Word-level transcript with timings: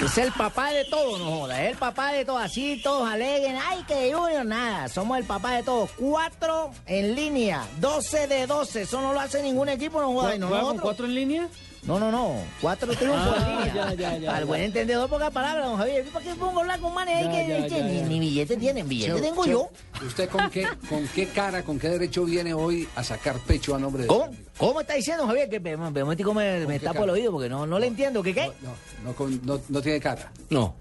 Es 0.00 0.18
el 0.18 0.32
papá 0.32 0.70
de 0.70 0.84
todo, 0.84 1.18
no 1.18 1.24
joda. 1.40 1.62
Es 1.64 1.72
el 1.72 1.76
papá 1.78 2.12
de 2.12 2.24
todo. 2.24 2.38
Así 2.38 2.80
todos 2.82 3.08
aleguen. 3.08 3.56
Ay, 3.56 3.82
que 3.88 4.12
Junior, 4.12 4.44
nada. 4.44 4.88
Somos 4.88 5.18
el 5.18 5.24
papá 5.24 5.52
de 5.56 5.62
todos. 5.62 5.90
Cuatro 5.98 6.70
en 6.86 7.14
línea. 7.14 7.66
12 7.80 8.26
de 8.28 8.46
12. 8.46 8.82
Eso 8.82 9.00
no 9.00 9.12
lo 9.12 9.20
hace 9.20 9.42
ningún 9.42 9.68
equipo, 9.70 10.00
no 10.00 10.12
joda. 10.12 10.36
Y 10.36 10.38
no 10.38 10.48
¿Juega 10.48 10.62
con 10.62 10.76
nosotros. 10.76 10.82
cuatro 10.82 11.06
en 11.06 11.14
línea? 11.14 11.48
No, 11.86 11.98
no, 12.00 12.10
no. 12.10 12.36
Cuatro 12.62 12.94
triunfos 12.96 13.34
Ah, 13.38 13.46
en 13.58 13.66
línea. 13.66 13.74
ya, 13.74 13.94
ya, 13.94 14.16
ya, 14.18 14.36
Al 14.36 14.44
buen 14.46 14.62
entendedor, 14.62 15.08
poca 15.10 15.30
palabra, 15.30 15.66
don 15.66 15.76
Javier. 15.76 16.04
¿Para 16.06 16.24
qué 16.24 16.34
pongo 16.34 16.60
hablar 16.60 16.80
con 16.80 16.94
manes 16.94 17.16
ahí 17.16 17.24
Ya, 17.24 17.30
que, 17.30 17.46
ya, 17.48 17.62
que 17.64 17.68
ya, 17.68 17.84
ni, 17.86 17.98
ya. 18.00 18.06
ni 18.06 18.20
billete 18.20 18.56
tienen? 18.56 18.88
Billete 18.88 19.20
tengo 19.20 19.44
yo. 19.44 19.68
¿Usted 20.06 20.28
con 20.30 20.48
qué, 20.50 20.66
con 20.88 21.06
qué 21.08 21.26
cara, 21.26 21.62
con 21.62 21.78
qué 21.78 21.90
derecho 21.90 22.24
viene 22.24 22.54
hoy 22.54 22.88
a 22.96 23.04
sacar 23.04 23.38
pecho 23.40 23.74
a 23.74 23.78
nombre 23.78 24.04
de... 24.04 24.08
¿Cómo? 24.08 24.30
¿Cómo 24.56 24.80
está 24.80 24.94
diciendo, 24.94 25.26
Javier? 25.26 25.48
Que 25.50 25.60
me, 25.60 25.76
me, 25.76 25.90
me, 25.90 26.04
me, 26.04 26.14
me 26.14 26.16
qué 26.78 26.84
tapo 26.84 26.94
cara? 26.94 27.04
el 27.04 27.10
oído 27.10 27.32
porque 27.32 27.48
no, 27.50 27.66
no 27.66 27.78
le 27.78 27.86
entiendo. 27.86 28.22
¿Qué 28.22 28.32
qué? 28.34 28.50
No, 28.62 28.70
no, 29.04 29.14
con- 29.14 29.40
no, 29.44 29.60
no 29.68 29.82
tiene 29.82 30.00
cara. 30.00 30.32
No, 30.48 30.74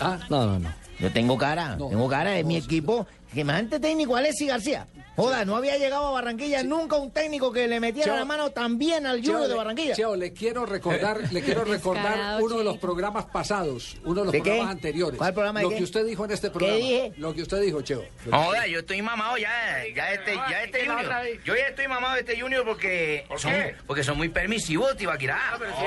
ah, 0.00 0.18
no, 0.30 0.46
no, 0.46 0.58
no. 0.60 0.68
Yo 0.98 1.12
tengo 1.12 1.36
cara, 1.38 1.76
No, 1.76 1.88
tengo 1.88 2.08
cara 2.08 2.30
de 2.32 2.42
no, 2.42 2.48
mi 2.48 2.56
equipo. 2.56 3.06
Que 3.34 3.44
más 3.44 3.56
antes 3.60 3.80
técnico 3.80 4.14
Alexis 4.14 4.46
García. 4.48 4.86
Joda, 5.16 5.44
no 5.44 5.56
había 5.56 5.76
llegado 5.78 6.06
a 6.06 6.10
Barranquilla 6.10 6.62
nunca 6.62 6.96
un 6.96 7.10
técnico 7.10 7.52
que 7.52 7.68
le 7.68 7.80
metiera 7.80 8.12
Cheo, 8.12 8.16
la 8.16 8.24
mano 8.24 8.50
tan 8.50 8.78
bien 8.78 9.06
al 9.06 9.20
Junior 9.22 9.46
de 9.46 9.54
Barranquilla. 9.54 9.94
Cheo, 9.94 10.16
le 10.16 10.32
quiero 10.32 10.64
recordar, 10.64 11.20
le 11.32 11.42
quiero 11.42 11.64
recordar 11.66 12.42
uno 12.42 12.58
de 12.58 12.64
los 12.64 12.78
programas 12.78 13.26
pasados, 13.26 13.96
uno 14.04 14.20
de 14.20 14.24
los 14.26 14.32
¿De 14.32 14.38
qué? 14.38 14.50
programas 14.50 14.72
anteriores. 14.74 15.18
¿Cuál 15.18 15.32
programa 15.34 15.60
de 15.60 15.64
Lo 15.64 15.70
qué? 15.70 15.76
que 15.76 15.84
usted 15.84 16.06
dijo 16.06 16.24
en 16.24 16.30
este 16.30 16.50
programa. 16.50 16.76
dije? 16.76 17.12
Lo 17.18 17.34
que 17.34 17.42
usted 17.42 17.60
dijo, 17.60 17.80
Cheo. 17.82 18.04
Joda, 18.30 18.66
yo 18.66 18.78
estoy 18.80 19.02
mamado 19.02 19.36
ya, 19.36 19.50
ya 19.94 20.12
este, 20.12 20.34
ya 20.34 20.62
este 20.62 20.86
Junior. 20.86 21.12
Yo 21.44 21.56
ya 21.56 21.66
estoy 21.68 21.88
mamado 21.88 22.14
de 22.14 22.20
este 22.20 22.40
Junior 22.40 22.64
porque 22.64 23.26
son, 23.36 23.52
porque 23.86 24.04
son 24.04 24.16
muy 24.16 24.28
permisivos, 24.30 24.96
Tibaquirá. 24.96 25.38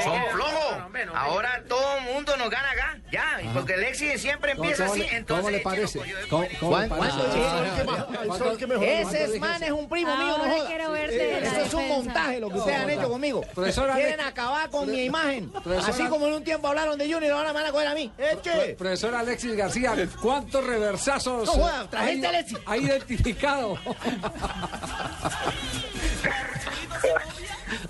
Son 0.03 0.19
flojos. 0.33 0.77
Ahora 1.15 1.63
todo 1.67 1.97
el 1.97 2.13
mundo 2.13 2.37
nos 2.37 2.49
gana 2.49 2.71
acá, 2.71 2.99
ya. 3.11 3.41
Y 3.43 3.47
porque 3.49 3.75
Lexi 3.77 4.17
siempre 4.19 4.55
¿Cómo, 4.55 4.65
empieza 4.69 4.94
cómo 4.95 5.03
así, 5.03 5.11
le, 5.11 5.17
entonces... 5.17 5.41
cómo 5.43 5.49
le 5.49 5.59
parece? 5.59 5.97
pues 5.99 6.09
yo 6.11 6.17
después 6.17 6.29
¿Cómo, 6.29 6.43
digo, 6.43 6.59
cómo 6.59 6.79
le 6.79 6.87
¿Cuán- 6.87 6.99
parece? 6.99 7.17
cuánto 7.17 7.35
dice? 7.35 7.47
Ah, 7.47 8.05
¿cuánto- 8.25 8.83
Ese 8.83 9.23
es 9.23 9.39
man 9.39 9.63
es 9.63 9.71
un 9.71 9.89
primo 9.89 10.15
mío, 10.17 10.37
no 10.37 10.65
quiero 10.67 10.91
verte 10.91 11.37
Eso 11.45 11.57
es 11.61 11.73
un 11.73 11.87
montaje 11.87 12.39
lo 12.39 12.49
que 12.49 12.57
ustedes 12.57 12.77
han 12.79 12.89
hecho 12.89 13.09
conmigo. 13.09 13.41
Quieren 13.53 13.89
Ale- 13.89 14.21
acabar 14.23 14.69
con 14.69 14.89
mi 14.89 15.03
imagen. 15.05 15.51
Así 15.87 16.03
como 16.07 16.27
en 16.27 16.33
un 16.33 16.43
tiempo 16.43 16.67
hablaron 16.67 16.97
de 16.97 17.11
Junior, 17.11 17.33
ahora 17.33 17.49
me 17.49 17.59
van 17.59 17.65
a 17.67 17.71
coger 17.71 17.87
a 17.87 17.93
mí. 17.93 18.11
¡Eche! 18.17 18.75
Profesor 18.77 19.15
Alexis 19.15 19.55
García, 19.55 19.93
¿cuántos 20.21 20.65
reversazos 20.65 21.55
No 21.57 21.89
trajiste 21.89 22.27
Alexis. 22.27 22.57
ha 22.65 22.77
identificado? 22.77 23.77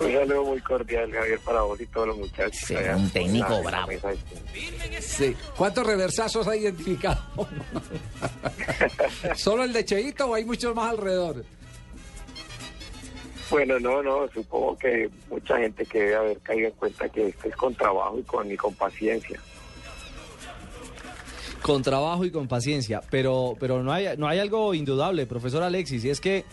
Un 0.06 0.12
saludo 0.12 0.44
muy 0.44 0.60
cordial, 0.60 1.10
Javier, 1.10 1.40
para 1.40 1.62
vos 1.62 1.80
y 1.80 1.86
todos 1.86 2.08
los 2.08 2.18
muchachos. 2.18 2.60
Sí, 2.64 2.76
allá 2.76 2.96
un 2.96 3.10
técnico 3.10 3.62
bravo. 3.62 3.90
Sí. 5.00 5.36
¿Cuántos 5.56 5.86
reversazos 5.86 6.46
ha 6.46 6.56
identificado? 6.56 7.20
¿Solo 9.34 9.64
el 9.64 9.72
de 9.72 9.84
Cheito 9.84 10.26
o 10.26 10.34
hay 10.34 10.44
muchos 10.44 10.74
más 10.74 10.90
alrededor? 10.90 11.44
Bueno, 13.50 13.78
no, 13.78 14.02
no, 14.02 14.28
supongo 14.28 14.76
que 14.76 15.08
mucha 15.30 15.58
gente 15.58 15.86
que 15.86 16.00
debe 16.00 16.16
haber 16.16 16.38
caído 16.40 16.68
en 16.68 16.74
cuenta 16.74 17.08
que 17.08 17.28
esto 17.28 17.48
es 17.48 17.56
con 17.56 17.74
trabajo 17.74 18.18
y 18.18 18.22
con, 18.22 18.50
y 18.50 18.56
con 18.56 18.74
paciencia. 18.74 19.38
Con 21.62 21.82
trabajo 21.82 22.24
y 22.24 22.30
con 22.30 22.48
paciencia, 22.48 23.00
pero, 23.10 23.56
pero 23.58 23.82
no, 23.82 23.92
hay, 23.92 24.16
no 24.16 24.28
hay 24.28 24.38
algo 24.38 24.74
indudable, 24.74 25.26
profesor 25.26 25.62
Alexis, 25.62 26.04
y 26.04 26.10
es 26.10 26.20
que 26.20 26.44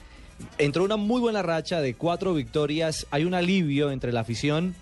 entró 0.58 0.83
una 0.83 0.97
muy 0.97 1.19
buena 1.22 1.41
racha 1.41 1.81
de 1.81 1.94
cuatro 1.95 2.33
victorias, 2.33 3.05
hay 3.11 3.25
un 3.25 3.33
alivio 3.33 3.91
entre 3.91 4.11
la 4.11 4.22
afición 4.22 4.75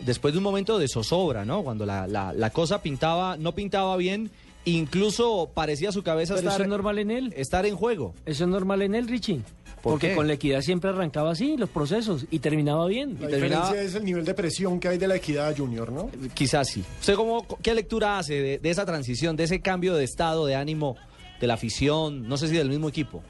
después 0.00 0.34
de 0.34 0.38
un 0.38 0.44
momento 0.44 0.78
de 0.78 0.88
zozobra, 0.88 1.44
¿no? 1.44 1.62
Cuando 1.62 1.86
la, 1.86 2.06
la, 2.06 2.32
la 2.32 2.50
cosa 2.50 2.82
pintaba, 2.82 3.36
no 3.36 3.54
pintaba 3.54 3.96
bien, 3.96 4.30
incluso 4.66 5.50
parecía 5.54 5.92
su 5.92 6.02
cabeza 6.02 6.34
Pero 6.34 6.40
eso 6.40 6.48
estar, 6.50 6.62
es 6.66 6.68
normal 6.68 6.98
en 6.98 7.10
él. 7.10 7.32
estar 7.36 7.64
en 7.66 7.76
juego. 7.76 8.14
Eso 8.26 8.44
es 8.44 8.50
normal 8.50 8.82
en 8.82 8.94
él, 8.94 9.08
Richie. 9.08 9.40
¿Por 9.82 9.92
Porque 9.92 10.08
qué? 10.10 10.14
con 10.16 10.26
la 10.26 10.32
equidad 10.32 10.62
siempre 10.62 10.90
arrancaba 10.90 11.30
así 11.30 11.56
los 11.56 11.70
procesos 11.70 12.26
y 12.30 12.40
terminaba 12.40 12.86
bien. 12.88 13.16
La 13.20 13.28
Y 13.28 13.30
terminaba- 13.30 13.66
diferencia 13.68 13.82
es 13.82 13.94
el 13.94 14.04
nivel 14.04 14.24
de 14.24 14.34
presión 14.34 14.80
que 14.80 14.88
hay 14.88 14.98
de 14.98 15.06
la 15.06 15.16
equidad 15.16 15.56
junior, 15.56 15.92
¿no? 15.92 16.10
Quizás 16.34 16.68
sí. 16.68 16.82
¿Usted 17.00 17.14
cómo, 17.14 17.46
qué 17.62 17.72
lectura 17.74 18.18
hace 18.18 18.34
de, 18.42 18.58
de 18.58 18.70
esa 18.70 18.84
transición, 18.84 19.36
de 19.36 19.44
ese 19.44 19.60
cambio 19.60 19.94
de 19.94 20.02
estado 20.04 20.44
de 20.46 20.56
ánimo 20.56 20.96
de 21.40 21.46
la 21.46 21.54
afición, 21.54 22.26
no 22.28 22.36
sé 22.36 22.48
si 22.48 22.56
del 22.56 22.68
mismo 22.68 22.88
equipo? 22.88 23.22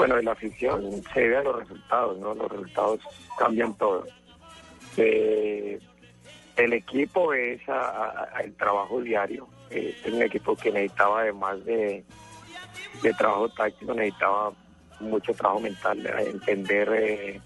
Bueno, 0.00 0.16
de 0.16 0.22
la 0.22 0.32
afición 0.32 1.02
se 1.12 1.20
debe 1.20 1.36
a 1.36 1.42
los 1.42 1.58
resultados, 1.58 2.18
¿no? 2.18 2.32
Los 2.34 2.50
resultados 2.50 3.00
cambian 3.38 3.74
todo. 3.74 4.06
Eh, 4.96 5.78
el 6.56 6.72
equipo 6.72 7.34
es 7.34 7.60
a- 7.68 8.28
el 8.42 8.54
trabajo 8.54 9.02
diario. 9.02 9.46
Es 9.68 9.94
un 10.06 10.22
equipo 10.22 10.56
que 10.56 10.70
necesitaba, 10.72 11.20
además 11.20 11.62
de, 11.66 12.02
de 13.02 13.12
trabajo 13.12 13.50
táctico, 13.50 13.92
necesitaba 13.92 14.52
mucho 15.00 15.34
trabajo 15.34 15.60
mental, 15.60 16.02
de 16.02 16.10
entender 16.30 16.88
eh, 16.94 17.40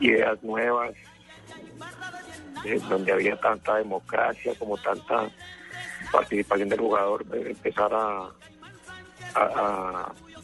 ideas 0.00 0.42
nuevas, 0.42 0.94
eh, 2.64 2.80
donde 2.88 3.12
había 3.12 3.38
tanta 3.38 3.76
democracia 3.76 4.52
como 4.58 4.76
tanta 4.78 5.30
participación 6.10 6.70
del 6.70 6.80
jugador, 6.80 7.24
empezar 7.32 7.92
a, 7.94 8.30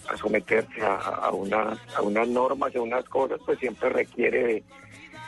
a- 0.08 0.16
someterse 0.16 0.82
a, 0.82 1.30
unas, 1.32 1.78
a 1.96 2.02
unas 2.02 2.28
normas 2.28 2.74
y 2.74 2.78
a 2.78 2.82
unas 2.82 3.04
cosas, 3.04 3.38
pues 3.44 3.58
siempre 3.58 3.88
requiere 3.88 4.62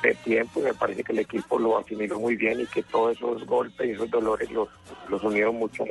de, 0.03 0.15
tiempo 0.25 0.61
y 0.61 0.65
me 0.65 0.75
parece 0.75 1.03
que 1.03 1.13
el 1.13 1.19
equipo 1.21 1.59
lo 1.59 1.79
asimiló 1.79 2.21
muy 2.21 2.37
bien 2.37 2.61
y 2.61 2.67
que 2.67 2.83
todos 2.85 3.17
esos 3.17 3.45
golpes 3.45 3.89
y 3.89 3.91
esos 3.91 4.09
dolores 4.09 4.49
los, 4.53 4.69
los 5.09 5.23
unieron 5.25 5.57
mucho. 5.57 5.85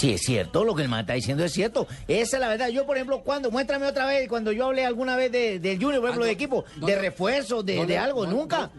Sí, 0.00 0.14
es 0.14 0.22
cierto, 0.22 0.64
lo 0.64 0.74
que 0.74 0.80
el 0.80 0.88
man 0.88 1.00
está 1.00 1.12
diciendo 1.12 1.44
es 1.44 1.52
cierto. 1.52 1.86
Esa 2.08 2.36
es 2.38 2.40
la 2.40 2.48
verdad. 2.48 2.68
Yo, 2.68 2.86
por 2.86 2.96
ejemplo, 2.96 3.20
cuando, 3.20 3.50
muéstrame 3.50 3.84
otra 3.84 4.06
vez, 4.06 4.30
cuando 4.30 4.50
yo 4.50 4.64
hablé 4.64 4.86
alguna 4.86 5.14
vez 5.14 5.30
de, 5.30 5.58
del 5.58 5.76
Junior, 5.76 6.00
por 6.00 6.08
ejemplo, 6.08 6.10
Ah, 6.10 6.16
no, 6.20 6.24
de 6.24 6.32
equipo, 6.32 6.64
de 6.76 6.98
refuerzo, 6.98 7.62
de, 7.62 7.84
de 7.84 7.98
algo, 7.98 8.26
nunca. 8.26 8.70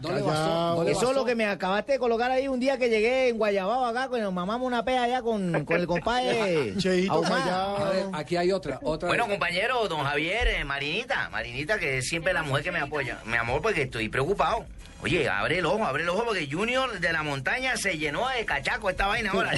Eso 0.88 1.10
es 1.10 1.16
lo 1.16 1.24
que 1.24 1.36
me 1.36 1.46
acabaste 1.46 1.92
de 1.92 1.98
colocar 2.00 2.28
ahí 2.32 2.48
un 2.48 2.58
día 2.58 2.76
que 2.76 2.88
llegué 2.88 3.28
en 3.28 3.38
Guayabao 3.38 3.86
acá, 3.86 4.08
cuando 4.08 4.32
mamamos 4.32 4.66
una 4.66 4.84
pea 4.84 5.04
allá 5.04 5.22
con, 5.22 5.64
con 5.64 5.80
el 5.80 5.86
compadre. 5.86 6.74
Cheito. 6.78 7.22
A 7.24 7.90
ver, 7.90 8.06
aquí 8.12 8.36
hay 8.36 8.50
otra. 8.50 8.80
otra 8.82 9.06
Bueno, 9.06 9.28
compañero, 9.28 9.86
don 9.86 10.00
Javier, 10.00 10.48
eh, 10.48 10.64
Marinita, 10.64 11.28
Marinita, 11.30 11.78
que 11.78 11.98
es 11.98 12.08
siempre 12.08 12.32
la 12.32 12.42
mujer 12.42 12.64
que 12.64 12.72
me 12.72 12.80
apoya. 12.80 13.20
Mi 13.26 13.36
amor, 13.36 13.62
porque 13.62 13.82
estoy 13.82 14.08
preocupado. 14.08 14.66
Oye, 15.02 15.28
abre 15.28 15.58
el 15.58 15.66
ojo, 15.66 15.84
abre 15.84 16.04
el 16.04 16.08
ojo, 16.08 16.24
porque 16.26 16.48
Junior 16.50 17.00
de 17.00 17.12
la 17.12 17.24
montaña 17.24 17.76
se 17.76 17.98
llenó 17.98 18.28
de 18.28 18.44
cachaco 18.44 18.88
esta 18.88 19.08
vaina 19.08 19.32
ahora. 19.32 19.52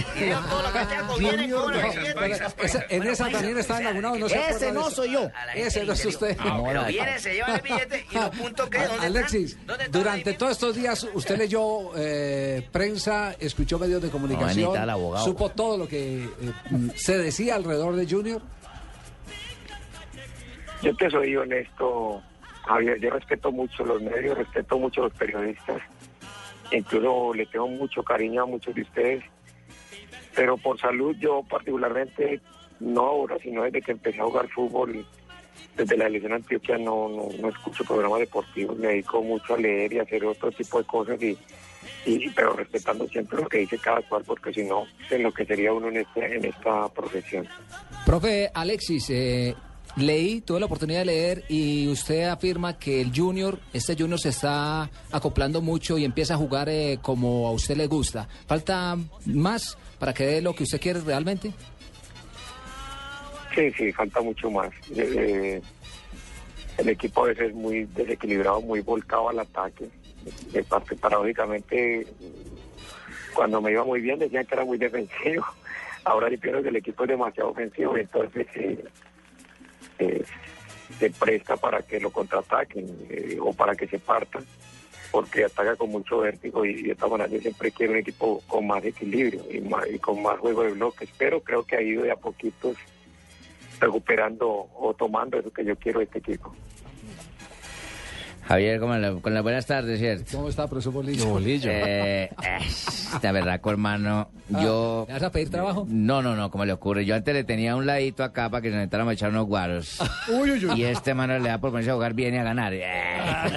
Todos 0.49 0.62
los 0.62 0.72
cachacos 0.72 1.19
vienen 1.19 1.50
con 1.50 1.75
en 2.88 3.03
esa 3.03 3.28
también 3.28 3.59
está 3.59 3.78
enabonado, 3.78 4.16
no 4.16 4.27
acuerda 4.27 4.49
Ese 4.49 4.72
no 4.72 4.91
soy 4.91 5.12
yo. 5.12 5.31
Ese 5.55 5.84
no 5.84 5.93
es 5.93 6.06
usted. 6.06 6.37
pero 6.38 6.84
vienen, 6.87 7.21
se 7.21 7.34
llevan 7.34 7.56
el 7.56 7.60
billete 7.60 8.06
y 8.10 8.15
los 8.15 8.31
puntos 8.31 8.69
que, 8.71 8.78
¿dónde 8.78 9.06
Alexis, 9.06 9.59
durante 9.91 10.32
todos 10.32 10.53
estos 10.53 10.77
días 10.77 11.06
usted 11.12 11.37
leyó 11.37 11.94
eh, 11.97 12.66
prensa, 12.72 13.34
escuchó 13.38 13.78
medios 13.78 14.00
de 14.00 14.09
comunicación, 14.09 14.75
supo 15.22 15.50
todo 15.50 15.76
lo 15.76 15.87
que 15.87 16.25
eh, 16.25 16.31
se 16.97 17.19
decía 17.19 17.56
alrededor 17.56 17.97
de 17.97 18.06
Junior. 18.06 18.41
Yo 20.82 20.94
te 20.97 21.11
soy 21.11 21.37
honesto, 21.37 22.22
Javier, 22.66 22.98
yo 22.98 23.10
respeto 23.10 23.52
mucho 23.52 23.84
los 23.84 24.00
medios, 24.00 24.38
respeto 24.38 24.78
mucho 24.78 25.02
los 25.02 25.12
periodistas, 25.14 25.82
incluso 26.70 27.34
le 27.34 27.47
tengo 27.47 27.69
mucho 27.69 28.02
cariño 28.02 28.42
a 28.42 28.47
muchos 28.47 28.75
de 28.75 28.82
ustedes, 28.82 29.25
pero 30.34 30.56
por 30.56 30.80
salud 30.80 31.14
yo 31.19 31.42
particularmente, 31.48 32.41
no 32.80 33.02
ahora, 33.02 33.38
sino 33.38 33.62
desde 33.62 33.82
que 33.82 33.92
empecé 33.92 34.20
a 34.20 34.25
jugar 34.25 34.48
fútbol, 34.48 35.04
desde 35.76 35.97
la 35.97 36.06
elección 36.06 36.32
Antioquia 36.32 36.78
no, 36.78 37.08
no, 37.08 37.28
no 37.38 37.48
escucho 37.48 37.84
programas 37.84 38.20
deportivos, 38.20 38.78
me 38.78 38.88
dedico 38.88 39.22
mucho 39.22 39.55
a 39.55 39.58
leer 39.58 39.93
y 39.93 39.99
hacer 39.99 40.25
otro 40.25 40.50
tipo 40.50 40.78
de 40.78 40.84
cosas, 40.84 41.22
y, 41.22 41.37
y 42.06 42.31
pero 42.31 42.55
respetando 42.55 43.06
siempre 43.08 43.40
lo 43.40 43.49
que 43.49 43.58
dice 43.58 43.78
cada 43.78 44.00
cual, 44.02 44.22
porque 44.25 44.52
si 44.52 44.64
no, 44.64 44.87
se 45.08 45.16
enloquecería 45.16 45.72
uno 45.72 45.88
en, 45.88 45.99
este, 45.99 46.37
en 46.37 46.44
esta 46.44 46.88
profesión. 46.88 47.46
Profe 48.06 48.50
Alexis, 48.55 49.11
eh, 49.11 49.55
leí, 49.96 50.41
tuve 50.41 50.61
la 50.61 50.67
oportunidad 50.67 51.00
de 51.00 51.05
leer 51.06 51.44
y 51.49 51.88
usted 51.88 52.25
afirma 52.25 52.79
que 52.79 53.00
el 53.00 53.12
Junior, 53.14 53.58
este 53.73 53.96
Junior 53.96 54.19
se 54.19 54.31
está 54.31 54.91
acoplando 55.12 55.61
mucho 55.61 55.99
y 55.99 56.05
empieza 56.05 56.35
a 56.35 56.37
jugar 56.37 56.69
eh, 56.69 56.99
como 57.00 57.46
a 57.46 57.52
usted 57.52 57.76
le 57.76 57.87
gusta. 57.87 58.29
¿Falta 58.46 58.96
más 59.26 59.79
para 59.99 60.12
que 60.12 60.26
dé 60.26 60.43
lo 60.43 60.55
que 60.55 60.64
usted 60.64 60.81
quiere 60.81 61.00
realmente? 61.00 61.52
Sí, 63.55 63.70
sí, 63.73 63.93
falta 63.93 64.20
mucho 64.20 64.50
más. 64.50 64.70
Eh, 64.96 65.62
el 66.79 66.88
equipo 66.88 67.25
a 67.25 67.29
veces 67.29 67.50
es 67.50 67.55
muy 67.55 67.85
desequilibrado, 67.85 68.61
muy 68.61 68.81
volcado 68.81 69.29
al 69.29 69.38
ataque. 69.38 69.88
De 70.52 70.64
parte, 70.64 70.97
paradójicamente, 70.97 72.06
cuando 73.35 73.61
me 73.61 73.73
iba 73.73 73.85
muy 73.85 74.00
bien 74.00 74.19
decían 74.19 74.44
que 74.47 74.55
era 74.55 74.64
muy 74.64 74.79
defensivo. 74.79 75.44
Ahora 76.05 76.29
yo 76.29 76.38
que 76.38 76.69
el 76.69 76.76
equipo 76.76 77.05
es 77.05 77.11
demasiado 77.11 77.50
ofensivo, 77.50 77.97
entonces 77.97 78.47
eh, 78.56 78.85
eh, 79.99 80.25
se 80.99 81.11
presta 81.11 81.56
para 81.56 81.82
que 81.82 81.99
lo 82.00 82.11
contraataquen 82.11 82.87
eh, 83.11 83.37
o 83.41 83.52
para 83.52 83.75
que 83.75 83.87
se 83.87 83.99
partan, 83.99 84.44
porque 85.11 85.44
ataca 85.44 85.76
con 85.76 85.91
mucho 85.91 86.19
vértigo 86.19 86.64
y 86.64 86.82
de 86.82 86.93
esta 86.93 87.06
manera 87.06 87.31
yo 87.31 87.41
siempre 87.41 87.70
quiero 87.73 87.93
un 87.93 87.99
equipo 87.99 88.43
con 88.46 88.67
más 88.67 88.85
equilibrio 88.85 89.44
y, 89.50 89.61
más- 89.61 89.88
y 89.91 89.99
con 89.99 90.23
más 90.23 90.38
juego 90.38 90.62
de 90.62 90.73
bloques, 90.73 91.08
pero 91.19 91.41
creo 91.41 91.64
que 91.64 91.76
ha 91.76 91.82
ido 91.82 92.02
de 92.02 92.11
a 92.12 92.17
poquitos 92.17 92.76
recuperando 93.81 94.69
o 94.76 94.94
tomando 94.96 95.38
eso 95.38 95.50
que 95.52 95.64
yo 95.64 95.76
quiero 95.76 95.99
de 95.99 96.05
este 96.06 96.19
equipo. 96.19 96.55
Javier, 98.46 98.79
con, 98.79 99.00
la- 99.00 99.14
con 99.20 99.32
las 99.32 99.43
buenas 99.43 99.64
tardes, 99.64 99.99
¿cierto? 99.99 100.37
¿Cómo 100.37 100.49
está, 100.50 100.67
profesor 100.69 100.93
Bolillo? 100.93 101.26
Bolillo. 101.29 101.70
Eh, 101.73 102.29
de 103.23 103.32
verdad, 103.32 103.58
hermano, 103.64 104.29
yo... 104.49 105.05
¿Le 105.08 105.14
vas 105.14 105.23
a 105.23 105.31
pedir 105.32 105.49
trabajo? 105.50 105.87
No, 105.88 106.20
no, 106.20 106.37
no, 106.37 106.50
como 106.50 106.67
le 106.67 106.73
ocurre. 106.75 107.06
Yo 107.06 107.14
antes 107.14 107.32
le 107.32 107.44
tenía 107.44 107.75
un 107.75 107.87
ladito 107.87 108.23
acá 108.23 108.50
para 108.50 108.61
que 108.61 108.69
se 108.69 108.76
necesitáramos 108.76 109.14
echar 109.14 109.31
unos 109.31 109.46
guaros. 109.46 109.99
Uy, 110.29 110.50
uy, 110.52 110.67
uy. 110.67 110.81
Y 110.81 110.85
este 110.85 111.14
mano 111.14 111.38
le 111.38 111.49
da 111.49 111.58
por 111.58 111.70
ponerse 111.70 111.91
a 111.91 111.94
jugar 111.94 112.12
bien 112.12 112.35
y 112.35 112.38
a 112.38 112.44
ganar. 112.44 112.75
Eh, 112.75 112.82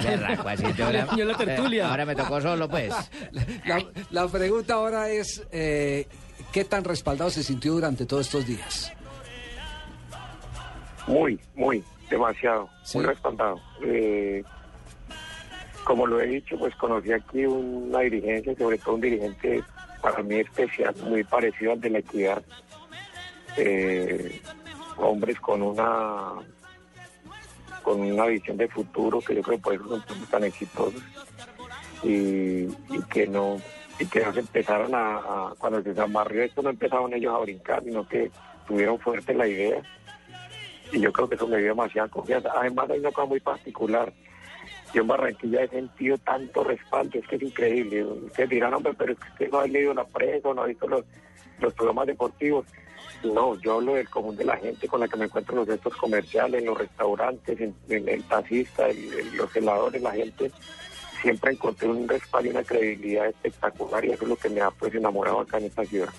qué 0.00 0.08
berraco, 0.16 0.48
así 0.48 0.64
te 0.72 0.82
ahora, 0.82 1.06
Yo 1.16 1.24
la 1.26 1.36
tertulia. 1.36 1.82
eh, 1.84 1.86
ahora 1.86 2.06
me 2.06 2.16
tocó 2.16 2.40
solo, 2.40 2.66
pues. 2.68 2.94
La, 3.66 3.84
la 4.10 4.26
pregunta 4.28 4.74
ahora 4.74 5.10
es, 5.10 5.46
eh, 5.52 6.06
¿qué 6.50 6.64
tan 6.64 6.84
respaldado 6.84 7.28
se 7.28 7.42
sintió 7.42 7.72
durante 7.74 8.06
todos 8.06 8.24
estos 8.26 8.46
días? 8.46 8.90
Muy, 11.06 11.38
muy, 11.54 11.84
demasiado, 12.10 12.68
Sí. 12.84 12.98
muy 12.98 13.06
respaldado. 13.06 13.60
Eh, 13.84 14.42
como 15.88 16.06
lo 16.06 16.20
he 16.20 16.26
dicho, 16.26 16.58
pues 16.58 16.74
conocí 16.76 17.10
aquí 17.12 17.46
una 17.46 18.00
dirigencia, 18.00 18.54
sobre 18.58 18.76
todo 18.76 18.96
un 18.96 19.00
dirigente 19.00 19.64
para 20.02 20.22
mí 20.22 20.34
especial, 20.36 20.94
muy 21.04 21.24
parecido 21.24 21.72
al 21.72 21.80
de 21.80 21.88
la 21.88 21.98
equidad. 22.00 22.42
Eh, 23.56 24.42
hombres 24.98 25.40
con 25.40 25.62
una 25.62 26.34
con 27.82 28.00
una 28.02 28.26
visión 28.26 28.58
de 28.58 28.68
futuro 28.68 29.20
que 29.20 29.34
yo 29.34 29.40
creo 29.42 29.56
que 29.56 29.62
por 29.62 29.74
eso 29.74 29.88
son 30.06 30.26
tan 30.30 30.44
exitosos 30.44 31.02
y, 32.02 32.66
que 33.10 33.26
no 33.26 33.56
y 33.98 34.04
que 34.04 34.20
no 34.20 34.32
se 34.34 34.40
empezaron 34.40 34.94
a, 34.94 35.16
a- 35.16 35.54
cuando 35.58 35.82
se 35.82 35.98
amarrió 35.98 36.42
esto 36.42 36.60
no 36.60 36.68
empezaron 36.68 37.14
ellos 37.14 37.34
a 37.34 37.38
brincar 37.38 37.82
sino 37.82 38.06
que 38.06 38.30
tuvieron 38.66 38.98
fuerte 38.98 39.32
la 39.32 39.48
idea 39.48 39.80
y 40.92 41.00
yo 41.00 41.10
creo 41.14 41.28
que 41.30 41.36
eso 41.36 41.48
me 41.48 41.56
dio 41.58 41.68
demasiada 41.68 42.08
confianza. 42.08 42.50
Además 42.54 42.90
hay 42.90 43.00
una 43.00 43.10
cosa 43.12 43.26
muy 43.26 43.40
particular. 43.40 44.12
Yo 44.94 45.02
en 45.02 45.08
Barranquilla 45.08 45.64
he 45.64 45.68
sentido 45.68 46.16
tanto 46.18 46.64
respaldo, 46.64 47.18
es 47.18 47.26
que 47.26 47.36
es 47.36 47.42
increíble. 47.42 48.04
Ustedes 48.04 48.48
dirán, 48.48 48.74
hombre, 48.74 48.94
pero 48.96 49.12
es 49.12 49.18
que 49.18 49.28
usted 49.28 49.50
no 49.50 49.58
ha 49.60 49.66
leído 49.66 49.94
la 49.94 50.04
prensa, 50.04 50.54
no 50.54 50.62
ha 50.62 50.66
visto 50.66 50.88
los, 50.88 51.04
los 51.60 51.74
programas 51.74 52.06
deportivos. 52.06 52.66
No, 53.22 53.58
yo 53.60 53.74
hablo 53.74 53.94
del 53.94 54.08
común 54.08 54.36
de 54.36 54.44
la 54.44 54.56
gente 54.56 54.86
con 54.86 55.00
la 55.00 55.08
que 55.08 55.16
me 55.16 55.24
encuentro 55.24 55.54
en 55.54 55.58
los 55.60 55.68
centros 55.68 55.96
comerciales, 55.96 56.60
en 56.60 56.66
los 56.66 56.78
restaurantes, 56.78 57.60
en, 57.60 57.74
el 57.88 58.22
taxista, 58.24 58.88
en 58.88 59.36
los 59.36 59.54
heladores, 59.54 60.00
la 60.00 60.12
gente. 60.12 60.52
Siempre 61.20 61.52
encontré 61.52 61.88
un 61.88 62.06
respaldo 62.06 62.48
y 62.48 62.52
una 62.52 62.62
credibilidad 62.62 63.26
espectacular 63.26 64.04
y 64.04 64.12
eso 64.12 64.22
es 64.22 64.28
lo 64.28 64.36
que 64.36 64.48
me 64.48 64.60
ha 64.60 64.70
pues 64.70 64.94
enamorado 64.94 65.40
acá 65.40 65.58
en 65.58 65.64
esta 65.64 65.84
ciudad. 65.84 66.10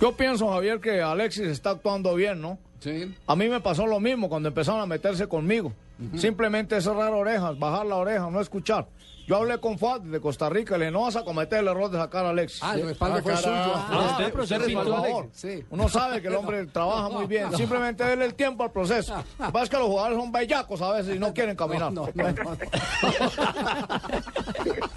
Yo 0.00 0.16
pienso, 0.16 0.48
Javier, 0.48 0.80
que 0.80 1.00
Alexis 1.00 1.46
está 1.46 1.70
actuando 1.70 2.14
bien, 2.16 2.40
¿no? 2.40 2.58
Sí. 2.80 3.14
A 3.26 3.36
mí 3.36 3.48
me 3.48 3.60
pasó 3.60 3.86
lo 3.86 4.00
mismo 4.00 4.28
cuando 4.28 4.48
empezaron 4.48 4.80
a 4.80 4.86
meterse 4.86 5.28
conmigo. 5.28 5.72
Simplemente 6.16 6.80
cerrar 6.80 7.12
orejas, 7.12 7.58
bajar 7.58 7.84
la 7.84 7.96
oreja, 7.96 8.30
no 8.30 8.40
escuchar. 8.40 8.86
Yo 9.26 9.36
hablé 9.36 9.58
con 9.58 9.78
Fuad 9.78 10.00
de 10.00 10.18
Costa 10.18 10.48
Rica 10.48 10.76
y 10.76 10.80
le 10.80 10.90
no 10.90 11.02
vas 11.02 11.14
a 11.14 11.24
cometer 11.24 11.60
el 11.60 11.68
error 11.68 11.88
de 11.88 11.98
sacar 11.98 12.26
a 12.26 12.30
Alexis. 12.30 12.60
Ah, 12.64 12.74
el 12.74 12.88
respaldo 12.88 13.22
fue 13.22 13.36
suyo. 13.36 13.52
Ah, 13.54 14.08
usted, 14.10 14.10
usted, 14.10 14.32
profesor, 14.32 14.58
por 14.58 14.66
respaldó 14.66 14.96
a 14.96 15.02
favor. 15.02 15.22
Alexis, 15.24 15.40
sí. 15.40 15.64
Uno 15.70 15.88
sabe 15.88 16.20
que 16.20 16.28
el 16.28 16.34
hombre 16.34 16.66
trabaja 16.72 17.08
muy 17.10 17.26
bien. 17.26 17.56
Simplemente 17.56 18.02
darle 18.02 18.24
el 18.24 18.34
tiempo 18.34 18.64
al 18.64 18.72
proceso. 18.72 19.14
Lo 19.38 19.46
que 19.46 19.52
pasa 19.52 19.64
es 19.64 19.70
que 19.70 19.76
los 19.76 19.86
jugadores 19.86 20.18
son 20.18 20.32
bellacos 20.32 20.82
a 20.82 20.92
veces 20.94 21.14
y 21.14 21.18
no 21.20 21.32
quieren 21.32 21.54
caminar. 21.54 21.92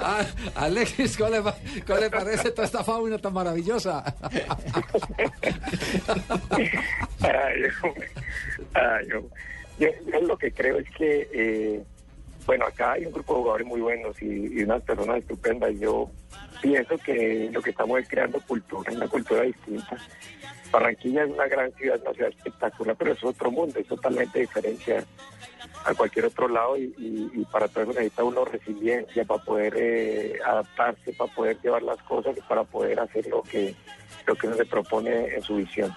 Ah, 0.00 0.24
Alexis, 0.54 1.16
¿cómo 1.16 1.30
le, 1.30 2.10
parece 2.10 2.50
toda 2.50 2.64
esta 2.64 2.82
fauna 2.84 3.18
tan 3.18 3.32
maravillosa? 3.32 4.02
Yo, 9.78 9.90
lo 10.22 10.36
que 10.36 10.52
creo 10.52 10.78
es 10.78 10.90
que, 10.90 11.28
eh, 11.32 11.82
bueno, 12.46 12.66
acá 12.66 12.92
hay 12.92 13.06
un 13.06 13.12
grupo 13.12 13.34
de 13.34 13.38
jugadores 13.40 13.66
muy 13.66 13.80
buenos 13.80 14.20
y, 14.22 14.58
y 14.58 14.62
unas 14.62 14.82
personas 14.82 15.18
estupendas. 15.18 15.72
Yo 15.78 16.10
pienso 16.60 16.98
que 16.98 17.48
lo 17.52 17.62
que 17.62 17.70
estamos 17.70 18.00
es 18.00 18.08
creando 18.08 18.40
cultura, 18.46 18.92
una 18.92 19.08
cultura 19.08 19.42
distinta. 19.42 19.96
Barranquilla 20.70 21.24
es 21.24 21.30
una 21.30 21.46
gran 21.46 21.72
ciudad, 21.72 22.00
una 22.02 22.12
ciudad 22.12 22.30
espectacular, 22.30 22.96
pero 22.96 23.12
es 23.12 23.24
otro 23.24 23.50
mundo, 23.50 23.78
es 23.78 23.86
totalmente 23.86 24.40
diferente 24.40 25.04
a, 25.84 25.94
cualquier 25.94 26.26
otro 26.26 26.48
lado 26.48 26.76
y, 26.76 26.92
y- 26.98 27.30
y 27.40 27.44
para 27.46 27.68
todo 27.68 27.84
eso 27.84 27.92
necesita 27.92 28.24
uno 28.24 28.44
resiliencia 28.44 29.24
para 29.24 29.42
poder 29.42 29.74
eh, 29.76 30.38
adaptarse, 30.44 31.12
para 31.12 31.32
poder 31.32 31.58
llevar 31.62 31.82
las 31.82 32.02
cosas 32.02 32.36
y 32.36 32.40
para 32.42 32.64
poder 32.64 33.00
hacer 33.00 33.26
lo 33.28 33.42
que, 33.42 33.74
lo 34.26 34.34
que 34.36 34.46
uno 34.46 34.56
se 34.56 34.66
propone 34.66 35.34
en 35.34 35.42
su 35.42 35.56
visión. 35.56 35.94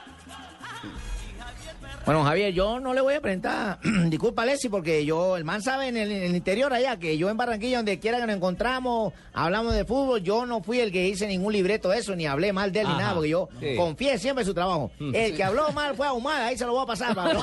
Bueno, 2.05 2.21
Javier, 2.25 2.51
yo 2.53 2.81
no 2.81 2.93
le 2.93 2.99
voy 2.99 3.13
a 3.13 3.21
presentar, 3.21 3.79
disculpa, 4.07 4.41
Alexis, 4.41 4.69
porque 4.69 5.05
yo, 5.05 5.37
el 5.37 5.45
man 5.45 5.61
sabe 5.61 5.87
en 5.87 5.95
el, 5.95 6.11
en 6.11 6.23
el 6.23 6.35
interior 6.35 6.73
allá, 6.73 6.97
que 6.97 7.17
yo 7.17 7.29
en 7.29 7.37
Barranquilla, 7.37 7.77
donde 7.77 7.97
quiera 7.97 8.19
que 8.19 8.27
nos 8.27 8.35
encontramos, 8.35 9.13
hablamos 9.31 9.73
de 9.73 9.85
fútbol, 9.85 10.21
yo 10.21 10.45
no 10.45 10.61
fui 10.61 10.81
el 10.81 10.91
que 10.91 11.07
hice 11.07 11.27
ningún 11.27 11.53
libreto 11.53 11.89
de 11.89 11.99
eso, 11.99 12.13
ni 12.13 12.25
hablé 12.27 12.51
mal 12.51 12.73
de 12.73 12.81
él, 12.81 12.87
ni 12.89 12.95
nada, 12.95 13.13
porque 13.13 13.29
yo 13.29 13.47
sí. 13.57 13.77
confié 13.77 14.17
siempre 14.17 14.41
en 14.41 14.47
su 14.47 14.53
trabajo. 14.53 14.91
El 14.99 15.33
que 15.33 15.43
habló 15.45 15.71
mal 15.71 15.95
fue 15.95 16.05
ahumada, 16.05 16.47
ahí 16.47 16.57
se 16.57 16.65
lo 16.65 16.73
voy 16.73 16.83
a 16.83 16.87
pasar. 16.87 17.15
Para 17.15 17.39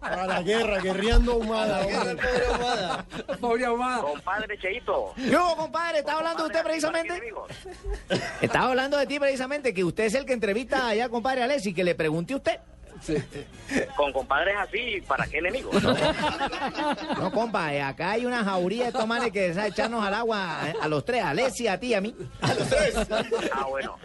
Para 0.00 0.26
la 0.26 0.42
guerra, 0.42 0.80
guerreando 0.80 1.32
ahumada. 1.32 1.80
hombre. 1.86 2.16
Pobre 3.38 3.66
Ahumada. 3.66 4.02
Compadre 4.02 4.58
Cheito. 4.58 5.12
Yo, 5.30 5.54
compadre, 5.56 5.98
estaba 5.98 6.20
hablando 6.20 6.44
de 6.44 6.48
usted 6.48 6.62
precisamente. 6.64 7.22
Estaba 8.40 8.68
hablando 8.68 8.96
de 8.96 9.06
ti 9.06 9.18
precisamente, 9.18 9.74
que 9.74 9.84
usted 9.84 10.04
es 10.04 10.14
el 10.14 10.24
que 10.24 10.32
entrevista 10.32 10.88
allá, 10.88 11.08
compadre 11.10 11.42
Alexis, 11.42 11.74
que 11.74 11.84
le 11.84 11.94
pregunté 11.94 12.34
a 12.34 12.36
Con 13.96 14.12
compadres 14.12 14.56
así, 14.58 15.02
¿para 15.06 15.26
qué 15.26 15.38
enemigos? 15.38 15.82
No, 15.82 17.30
compa, 17.32 17.74
eh, 17.74 17.82
acá 17.82 18.12
hay 18.12 18.26
una 18.26 18.44
jauría 18.44 18.84
de 18.84 18.88
estos 18.88 19.06
manes 19.06 19.32
que 19.32 19.52
sabe 19.54 19.68
echarnos 19.68 20.04
al 20.04 20.14
agua 20.14 20.60
eh, 20.66 20.74
a 20.80 20.88
los 20.88 21.04
tres, 21.04 21.22
a 21.22 21.30
Alexis, 21.30 21.68
a 21.68 21.78
ti, 21.78 21.94
a 21.94 22.00
mí. 22.00 22.14
Ah, 23.52 23.66
bueno. 23.68 23.96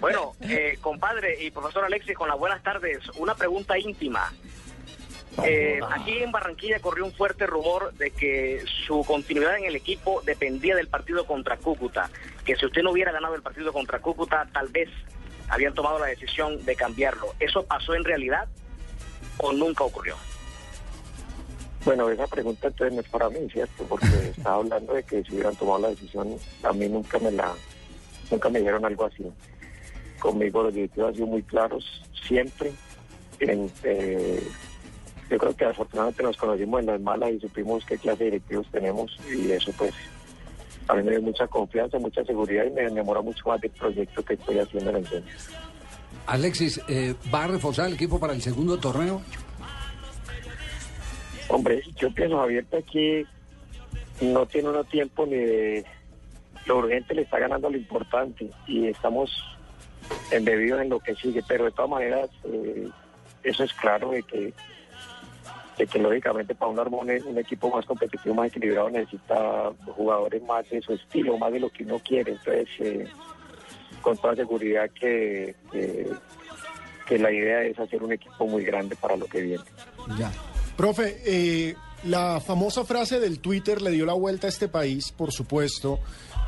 Bueno, 0.00 0.34
eh, 0.42 0.78
compadre 0.80 1.42
y 1.42 1.50
profesor 1.50 1.84
Alexis, 1.84 2.16
con 2.16 2.28
las 2.28 2.38
buenas 2.38 2.62
tardes, 2.62 2.98
una 3.16 3.34
pregunta 3.34 3.78
íntima. 3.78 4.32
Eh, 5.44 5.80
aquí 5.90 6.22
en 6.22 6.32
Barranquilla 6.32 6.80
corrió 6.80 7.04
un 7.04 7.12
fuerte 7.12 7.46
rumor 7.46 7.92
de 7.94 8.10
que 8.10 8.64
su 8.86 9.04
continuidad 9.04 9.58
en 9.58 9.66
el 9.66 9.76
equipo 9.76 10.22
dependía 10.24 10.74
del 10.74 10.88
partido 10.88 11.26
contra 11.26 11.58
Cúcuta, 11.58 12.10
que 12.44 12.56
si 12.56 12.64
usted 12.64 12.82
no 12.82 12.92
hubiera 12.92 13.12
ganado 13.12 13.34
el 13.34 13.42
partido 13.42 13.72
contra 13.72 13.98
Cúcuta, 14.00 14.46
tal 14.52 14.68
vez 14.68 14.88
habían 15.48 15.74
tomado 15.74 15.98
la 15.98 16.06
decisión 16.06 16.64
de 16.64 16.76
cambiarlo. 16.76 17.34
¿Eso 17.40 17.64
pasó 17.64 17.94
en 17.94 18.04
realidad 18.04 18.46
o 19.38 19.52
nunca 19.52 19.84
ocurrió? 19.84 20.16
Bueno, 21.84 22.10
esa 22.10 22.26
pregunta 22.26 22.66
entonces 22.66 22.94
no 22.94 23.00
es 23.00 23.08
para 23.08 23.30
mí, 23.30 23.48
¿cierto? 23.52 23.84
Porque 23.84 24.06
estaba 24.36 24.56
hablando 24.56 24.94
de 24.94 25.02
que 25.04 25.22
si 25.22 25.34
hubieran 25.34 25.54
tomado 25.56 25.80
la 25.80 25.88
decisión, 25.88 26.36
a 26.62 26.72
mí 26.72 26.88
nunca 26.88 27.18
me 27.18 27.30
la, 27.30 27.54
nunca 28.30 28.48
me 28.48 28.58
dijeron 28.58 28.84
algo 28.84 29.04
así. 29.04 29.24
Conmigo 30.18 30.64
los 30.64 30.74
directivos 30.74 31.10
han 31.10 31.14
sido 31.14 31.26
muy 31.26 31.42
claros, 31.42 32.02
siempre. 32.26 32.72
En, 33.38 33.70
eh, 33.84 34.42
yo 35.30 35.38
creo 35.38 35.56
que 35.56 35.64
afortunadamente 35.64 36.22
nos 36.22 36.36
conocimos 36.36 36.80
en 36.80 36.86
las 36.86 37.00
malas 37.00 37.32
y 37.32 37.40
supimos 37.40 37.84
qué 37.84 37.98
clase 37.98 38.24
de 38.24 38.30
directivos 38.30 38.66
tenemos 38.70 39.18
y 39.28 39.50
eso 39.50 39.72
pues 39.76 39.92
a 40.88 40.94
mí 40.94 41.02
me 41.02 41.10
dio 41.12 41.22
mucha 41.22 41.46
confianza, 41.46 41.98
mucha 41.98 42.24
seguridad 42.24 42.64
y 42.64 42.70
me 42.70 42.82
enamora 42.82 43.20
mucho 43.20 43.48
más 43.48 43.60
del 43.60 43.70
proyecto 43.72 44.24
que 44.24 44.34
estoy 44.34 44.58
haciendo 44.58 44.90
en 44.90 44.96
el 44.96 45.06
centro. 45.06 45.34
Alexis, 46.26 46.80
eh, 46.88 47.14
¿va 47.32 47.44
a 47.44 47.48
reforzar 47.48 47.86
el 47.86 47.94
equipo 47.94 48.18
para 48.18 48.32
el 48.32 48.42
segundo 48.42 48.78
torneo? 48.78 49.22
Hombre, 51.48 51.82
yo 51.96 52.10
pienso, 52.12 52.38
Javier, 52.38 52.66
que 52.90 53.24
no 54.20 54.46
tiene 54.46 54.68
uno 54.68 54.84
tiempo 54.84 55.26
ni 55.26 55.36
de... 55.36 55.84
Lo 56.66 56.78
urgente 56.78 57.14
le 57.14 57.22
está 57.22 57.38
ganando 57.38 57.70
lo 57.70 57.76
importante 57.76 58.50
y 58.66 58.88
estamos 58.88 59.30
embebidos 60.32 60.82
en 60.82 60.88
lo 60.88 60.98
que 60.98 61.14
sigue, 61.14 61.42
pero 61.46 61.66
de 61.66 61.70
todas 61.70 61.90
maneras 61.90 62.28
eh, 62.44 62.88
eso 63.44 63.62
es 63.62 63.72
claro 63.74 64.10
de 64.10 64.24
que 64.24 64.52
que 65.76 65.98
lógicamente 65.98 66.54
para 66.54 66.70
un 66.70 66.78
armón 66.78 67.08
un 67.26 67.38
equipo 67.38 67.68
más 67.70 67.84
competitivo, 67.84 68.34
más 68.34 68.48
equilibrado 68.48 68.88
necesita 68.88 69.72
jugadores 69.94 70.42
más 70.42 70.68
de 70.70 70.80
su 70.80 70.94
estilo, 70.94 71.36
más 71.36 71.52
de 71.52 71.60
lo 71.60 71.68
que 71.68 71.84
uno 71.84 71.98
quiere, 71.98 72.32
entonces 72.32 72.68
eh, 72.78 73.06
con 74.00 74.16
toda 74.16 74.36
seguridad 74.36 74.88
que, 74.98 75.54
que 75.70 76.10
que 77.06 77.18
la 77.18 77.32
idea 77.32 77.62
es 77.62 77.78
hacer 77.78 78.02
un 78.02 78.12
equipo 78.12 78.46
muy 78.46 78.64
grande 78.64 78.96
para 78.96 79.16
lo 79.16 79.26
que 79.26 79.40
viene. 79.40 79.64
Ya. 80.18 80.30
Profe, 80.76 81.22
eh, 81.24 81.76
la 82.04 82.40
famosa 82.40 82.84
frase 82.84 83.20
del 83.20 83.38
Twitter 83.38 83.80
le 83.80 83.92
dio 83.92 84.04
la 84.04 84.12
vuelta 84.12 84.48
a 84.48 84.50
este 84.50 84.68
país, 84.68 85.12
por 85.12 85.32
supuesto. 85.32 86.00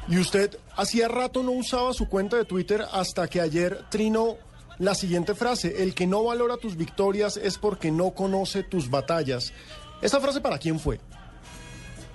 Y 0.08 0.18
usted 0.18 0.58
hacía 0.76 1.08
rato 1.08 1.42
no 1.42 1.52
usaba 1.52 1.92
su 1.94 2.08
cuenta 2.08 2.37
de 2.37 2.44
Twitter 2.44 2.85
hasta 2.92 3.28
que 3.28 3.40
ayer 3.40 3.85
Trino 3.90 4.37
la 4.78 4.94
siguiente 4.94 5.35
frase, 5.35 5.82
el 5.82 5.94
que 5.94 6.06
no 6.06 6.25
valora 6.25 6.56
tus 6.56 6.76
victorias 6.76 7.37
es 7.37 7.58
porque 7.58 7.90
no 7.90 8.12
conoce 8.12 8.62
tus 8.62 8.90
batallas. 8.90 9.52
¿Esta 10.00 10.20
frase 10.20 10.40
para 10.40 10.58
quién 10.58 10.78
fue? 10.78 11.00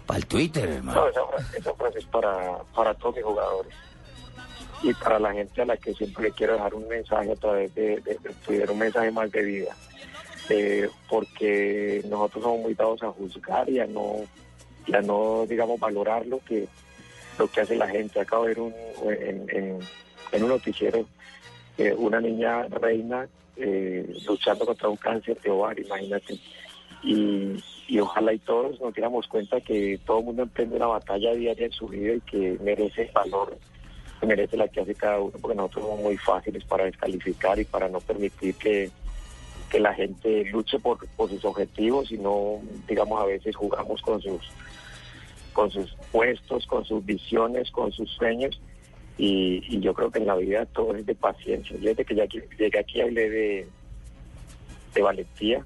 Para 0.06 0.20
el 0.20 0.26
Twitter, 0.26 0.70
hermano. 0.70 1.02
No, 1.02 1.10
esa 1.10 1.26
frase, 1.28 1.58
esa 1.58 1.74
frase 1.74 2.00
es 2.00 2.06
para, 2.06 2.58
para 2.76 2.94
todos 2.94 3.16
mis 3.16 3.26
jugadores 3.26 3.74
y 4.82 4.94
para 4.94 5.18
la 5.18 5.32
gente 5.34 5.62
a 5.62 5.66
la 5.66 5.78
que 5.78 5.94
siempre 5.94 6.26
le 6.26 6.32
quiero 6.32 6.54
dejar 6.54 6.74
un 6.74 6.88
mensaje 6.88 7.32
a 7.32 7.36
través 7.36 7.74
de, 7.74 8.02
de, 8.02 8.18
de 8.22 8.30
Twitter, 8.46 8.70
un 8.70 8.80
mensaje 8.80 9.12
más 9.12 9.32
de 9.32 9.42
vida. 9.42 9.76
Eh, 10.50 10.90
porque 11.10 12.04
nosotros 12.10 12.44
somos 12.44 12.60
muy 12.60 12.74
dados 12.74 13.02
a 13.02 13.12
juzgar 13.12 13.70
y 13.70 13.80
a 13.80 13.88
no, 13.88 14.18
y 14.86 14.94
a 14.94 15.02
no 15.02 15.46
digamos, 15.48 15.80
valorar 15.80 16.26
lo 16.26 16.40
que, 16.40 16.68
lo 17.40 17.50
que 17.50 17.62
hace 17.62 17.78
la 17.78 17.88
gente. 17.88 18.20
Acabo 18.20 18.44
de 18.44 18.50
ver 18.50 18.60
un, 18.60 18.74
en, 19.10 19.50
en, 19.50 19.80
en 20.34 20.44
un 20.44 20.50
noticiero 20.50 21.06
eh, 21.78 21.94
una 21.98 22.22
niña 22.22 22.64
reina 22.64 23.28
eh, 23.56 24.14
luchando 24.26 24.66
contra 24.66 24.90
un 24.90 24.98
cáncer 24.98 25.40
de 25.42 25.50
ovario, 25.50 25.86
imagínate. 25.86 26.40
Y, 27.04 28.00
ojalá 28.00 28.34
y 28.34 28.40
todos 28.40 28.80
nos 28.82 28.94
diéramos 28.94 29.28
cuenta 29.28 29.62
que 29.62 30.00
todo 30.06 30.20
el 30.20 30.26
mundo 30.26 30.44
emprende 30.44 30.78
una 30.78 30.88
batalla 30.88 31.34
diaria 31.34 31.66
en 31.66 31.72
su 31.72 31.88
vida 31.88 32.16
y 32.16 32.22
que 32.22 32.58
merece 32.64 33.12
valor, 33.14 33.58
merece 34.26 34.58
la 34.58 34.68
que 34.68 34.82
hace 34.82 34.96
cada 34.96 35.20
uno, 35.20 35.38
porque 35.40 35.56
nosotros 35.56 35.86
somos 35.86 36.02
muy 36.02 36.18
fáciles 36.18 36.64
para 36.64 36.86
descalificar 36.86 37.60
y 37.60 37.66
para 37.66 37.90
no 37.90 38.00
permitir 38.00 38.56
que, 38.56 38.90
que 39.70 39.80
la 39.80 39.94
gente 39.94 40.46
luche 40.46 40.80
por, 40.80 41.06
por 41.10 41.30
sus 41.30 41.44
objetivos 41.46 42.12
y 42.12 42.18
no, 42.18 42.62
digamos, 42.88 43.22
a 43.22 43.26
veces 43.26 43.56
jugamos 43.56 44.02
con 44.02 44.22
sus 44.22 44.42
con 45.54 45.70
sus 45.70 45.96
puestos, 46.12 46.66
con 46.66 46.84
sus 46.84 47.06
visiones, 47.06 47.72
con 47.72 47.92
sus 47.92 48.10
sueños. 48.12 48.60
Y, 49.18 49.64
y 49.68 49.80
yo 49.80 49.94
creo 49.94 50.10
que 50.12 50.20
en 50.20 50.28
la 50.28 50.36
vida 50.36 50.66
todo 50.66 50.96
es 50.96 51.06
de 51.06 51.16
paciencia. 51.16 51.78
Yo 51.78 51.90
desde 51.90 52.06
que 52.06 52.16
ya 52.16 52.26
llegué 52.26 52.80
aquí 52.80 53.02
hablé 53.02 53.30
de, 53.30 53.68
de 54.94 55.02
valentía, 55.02 55.66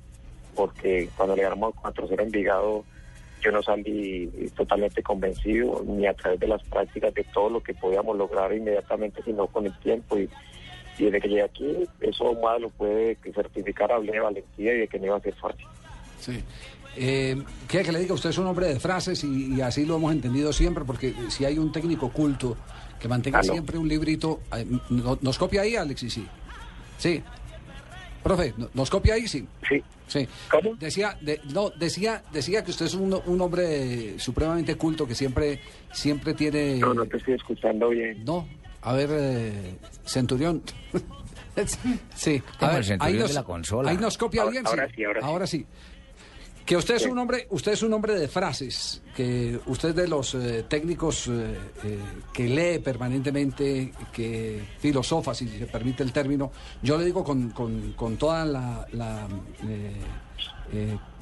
porque 0.56 1.10
cuando 1.16 1.36
le 1.36 1.44
ganamos 1.44 1.76
4-0 1.76 2.20
a 2.20 2.24
Envigado, 2.24 2.84
yo 3.42 3.52
no 3.52 3.62
salí 3.62 4.30
totalmente 4.56 5.04
convencido, 5.04 5.84
ni 5.86 6.08
a 6.08 6.14
través 6.14 6.40
de 6.40 6.48
las 6.48 6.64
prácticas 6.64 7.14
de 7.14 7.24
todo 7.26 7.50
lo 7.50 7.62
que 7.62 7.74
podíamos 7.74 8.18
lograr 8.18 8.54
inmediatamente, 8.54 9.22
sino 9.24 9.48
con 9.48 9.66
el 9.66 9.80
tiempo. 9.80 10.18
Y, 10.18 10.30
desde 10.98 11.22
que 11.22 11.28
llegué 11.28 11.44
aquí, 11.44 11.88
eso 12.02 12.34
más 12.42 12.60
lo 12.60 12.70
puede 12.70 13.16
certificar, 13.36 13.92
hablé 13.92 14.14
de 14.14 14.20
valentía 14.20 14.74
y 14.74 14.80
de 14.80 14.88
que 14.88 14.98
no 14.98 15.06
iba 15.06 15.18
a 15.18 15.22
ser 15.22 15.36
fácil. 15.36 15.68
Sí. 16.20 16.44
Eh, 16.96 17.40
¿Quiere 17.68 17.86
que 17.86 17.92
le 17.92 18.00
diga? 18.00 18.16
Usted 18.16 18.32
es 18.32 18.38
un 18.40 18.48
hombre 18.48 18.70
de 18.70 18.80
frases 18.80 19.24
y, 19.24 19.54
y 19.54 19.62
así 19.62 19.86
lo 19.86 19.98
hemos 19.98 20.12
entendido 20.12 20.52
siempre, 20.52 20.84
porque 20.84 21.14
si 21.30 21.46
hay 21.46 21.60
un 21.60 21.72
técnico 21.72 22.12
culto 22.12 22.58
que 23.00 23.08
mantenga 23.08 23.44
siempre 23.44 23.78
un 23.78 23.88
librito, 23.88 24.42
eh, 24.56 24.66
no- 24.90 25.18
¿nos 25.22 25.38
copia 25.38 25.62
ahí, 25.62 25.76
Alexis? 25.76 26.14
Sí. 26.14 26.28
Sí. 26.98 27.24
Profe, 28.24 28.54
¿no- 28.58 28.70
¿nos 28.74 28.90
copia 28.90 29.14
ahí? 29.14 29.28
Sí. 29.28 29.48
Sí. 29.68 29.84
Sí. 30.08 30.28
Decía, 30.80 31.18
de- 31.22 31.42
no, 31.54 31.70
decía, 31.72 32.24
decía 32.32 32.64
que 32.64 32.72
usted 32.72 32.86
es 32.86 32.94
un, 32.94 33.14
un 33.26 33.42
hombre 33.42 34.18
supremamente 34.20 34.76
culto 34.76 35.06
que 35.08 35.14
siempre, 35.16 35.60
siempre 35.92 36.34
tiene. 36.34 36.78
No, 36.78 36.94
no 36.94 37.06
te 37.06 37.18
estoy 37.18 37.34
escuchando 37.36 37.90
bien. 37.90 38.24
No, 38.24 38.48
a 38.82 38.94
ver, 38.94 39.10
eh, 39.12 39.76
Centurión. 40.06 40.64
sí, 42.16 42.42
a 42.60 42.68
ver, 42.72 42.86
Centurión 42.86 43.22
ahí 43.22 43.28
de 43.28 43.34
la 43.34 43.44
consola. 43.44 43.92
ahí 43.92 43.98
nos 43.98 44.18
copia 44.18 44.42
Ahora- 44.44 44.52
bien. 44.52 44.68
ahora 44.68 44.88
sí, 44.96 45.04
ahora 45.04 45.48
sí. 45.48 45.58
sí. 45.60 45.66
Que 46.68 46.76
usted 46.76 46.96
es 46.96 47.06
un 47.06 47.18
hombre, 47.18 47.48
usted 47.50 47.72
es 47.72 47.82
un 47.82 47.94
hombre 47.94 48.14
de 48.20 48.28
frases, 48.28 49.02
que 49.16 49.58
usted 49.68 49.90
es 49.90 49.96
de 49.96 50.08
los 50.10 50.36
eh, 50.36 50.66
técnicos 50.68 51.28
eh, 51.28 51.56
eh, 51.86 51.98
que 52.34 52.44
lee 52.50 52.80
permanentemente, 52.80 53.94
que 54.12 54.62
filosofa, 54.80 55.34
si 55.34 55.48
se 55.48 55.66
permite 55.68 56.04
el 56.04 56.12
término. 56.12 56.52
Yo 56.84 56.98
le 56.98 57.06
digo 57.06 57.24
con, 57.24 57.52
con- 57.52 57.94
con 57.94 58.18
toda 58.18 58.44
la, 58.44 58.86
la, 58.92 59.28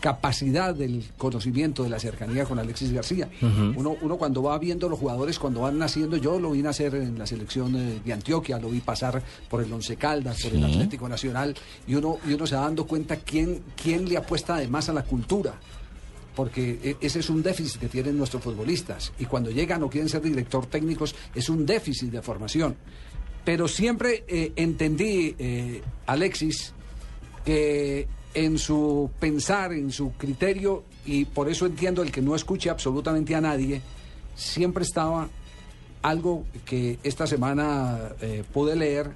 capacidad 0.06 0.76
del 0.76 1.04
conocimiento, 1.18 1.82
de 1.82 1.90
la 1.90 1.98
cercanía 1.98 2.46
con 2.46 2.60
Alexis 2.60 2.92
García. 2.94 3.28
uno, 3.76 3.98
uno 4.00 4.18
cuando 4.18 4.44
va 4.44 4.56
viendo 4.60 4.88
los 4.88 5.00
jugadores, 5.00 5.40
cuando 5.40 5.62
van 5.62 5.80
naciendo, 5.80 6.16
yo 6.16 6.40
lo 6.40 6.52
vi 6.52 6.62
nacer 6.62 6.94
en 6.94 7.18
la 7.18 7.26
selección 7.26 7.76
eh, 7.76 8.02
de 8.06 8.14
Antioquia, 8.14 8.60
lo 8.60 8.70
vi 8.70 8.82
pasar 8.82 9.24
por 9.50 9.64
el 9.64 9.74
Once 9.74 9.96
Caldas, 9.96 10.44
por 10.44 10.54
el 10.54 10.64
Atlético 10.64 11.10
Nacional, 11.10 11.56
y 11.88 11.96
uno, 11.96 12.20
y 12.30 12.34
uno 12.34 12.46
se 12.46 12.54
va 12.54 12.62
dando 12.62 12.86
cuenta 12.86 13.16
quién, 13.16 13.64
quién 13.82 14.08
le 14.08 14.16
apuesta 14.16 14.58
además 14.58 14.90
a 14.90 14.94
la 14.94 15.02
cultura 15.04 15.56
porque 16.36 16.80
e- 16.84 16.98
ese 17.02 17.20
es 17.22 17.30
un 17.32 17.42
déficit 17.42 17.80
que 17.80 17.88
tienen 17.88 18.16
nuestros 18.16 18.44
futbolistas 18.44 19.12
y 19.18 19.26
cuando 19.26 19.50
llegan 19.50 19.82
o 19.82 19.90
quieren 19.90 20.10
ser 20.10 20.22
director 20.22 20.68
técnicos 20.68 21.16
es 21.34 21.50
un 21.50 21.66
déficit 21.66 22.12
de 22.12 22.22
formación. 22.22 22.76
Pero 23.44 23.68
siempre 23.68 24.24
eh, 24.28 24.52
entendí, 24.56 25.34
eh, 25.40 25.82
Alexis, 26.06 26.74
que 27.44 28.06
en 28.36 28.60
su 28.60 29.10
pensar, 29.20 29.74
en 29.74 29.92
su 29.92 30.12
criterio, 30.14 30.84
y 31.06 31.26
por 31.26 31.50
eso 31.50 31.66
entiendo 31.66 32.04
el 32.04 32.12
que 32.12 32.22
no 32.22 32.36
escuche 32.36 32.70
absolutamente 32.70 33.34
a 33.34 33.42
nadie, 33.42 33.82
siempre 34.36 34.84
estaba 34.84 35.28
algo 36.02 36.46
que 36.66 37.00
esta 37.04 37.26
semana 37.26 37.98
eh, 38.22 38.44
pude 38.54 38.76
leer 38.76 39.10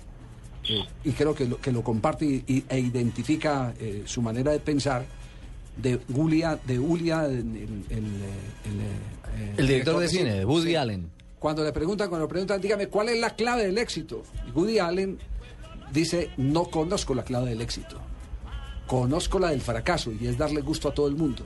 eh, 0.67 0.85
y 1.03 1.11
creo 1.11 1.35
que 1.35 1.45
lo, 1.45 1.59
que 1.61 1.71
lo 1.71 1.83
comparte 1.83 2.25
y- 2.25 2.43
y- 2.47 2.63
e 2.69 2.79
identifica 2.79 3.73
eh, 3.79 4.03
su 4.05 4.21
manera 4.21 4.51
de 4.51 4.59
pensar 4.59 5.05
de 5.77 5.99
Julia, 6.13 6.59
de 6.65 6.77
Julia, 6.77 7.25
el, 7.25 7.33
el- 7.35 7.85
el, 7.89 9.57
El 9.57 9.67
director 9.67 9.99
de 9.99 10.07
cine, 10.07 10.33
de 10.33 10.45
Woody 10.45 10.75
Allen. 10.75 11.09
Cuando 11.39 11.63
le 11.63 11.71
preguntan, 11.71 12.09
cuando 12.09 12.25
le 12.25 12.29
preguntan, 12.29 12.59
dígame, 12.59 12.87
¿cuál 12.87 13.09
es 13.09 13.19
la 13.19 13.29
clave 13.35 13.63
del 13.65 13.77
éxito? 13.77 14.23
Woody 14.53 14.79
Allen 14.79 15.17
dice, 15.93 16.31
no 16.37 16.65
conozco 16.65 17.13
la 17.13 17.23
clave 17.23 17.49
del 17.51 17.61
éxito. 17.61 17.97
Conozco 18.89 19.37
la 19.37 19.51
del 19.51 19.61
fracaso 19.61 20.11
y 20.11 20.25
es 20.25 20.35
darle 20.35 20.61
gusto 20.61 20.89
a 20.89 20.93
todo 20.95 21.07
el 21.07 21.15
mundo. 21.15 21.43